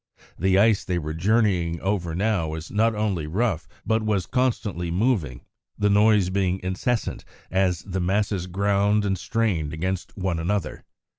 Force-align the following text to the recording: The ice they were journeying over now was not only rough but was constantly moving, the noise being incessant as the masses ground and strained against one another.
The 0.39 0.57
ice 0.57 0.83
they 0.83 0.97
were 0.97 1.13
journeying 1.13 1.79
over 1.79 2.15
now 2.15 2.47
was 2.47 2.71
not 2.71 2.95
only 2.95 3.27
rough 3.27 3.67
but 3.85 4.01
was 4.01 4.25
constantly 4.25 4.89
moving, 4.89 5.41
the 5.77 5.91
noise 5.91 6.31
being 6.31 6.59
incessant 6.63 7.23
as 7.51 7.83
the 7.83 8.01
masses 8.01 8.47
ground 8.47 9.05
and 9.05 9.15
strained 9.15 9.73
against 9.75 10.17
one 10.17 10.39
another. 10.39 10.85